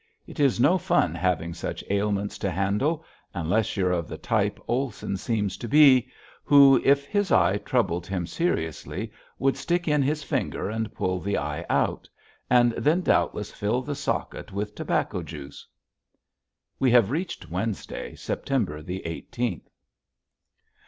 [0.25, 3.05] It is no fun having such ailments to handle
[3.35, 6.09] unless you're of the type Olson seems to be
[6.43, 11.37] who, if his eye troubled him seriously, would stick in his finger and pull the
[11.37, 12.09] eye out,
[12.49, 15.67] and then doubtless fill the socket with tobacco juice.
[16.79, 19.69] We have reached Wednesday, September the eighteenth.